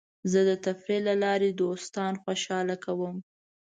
[0.31, 3.15] زه د تفریح له لارې دوستان خوشحاله کوم.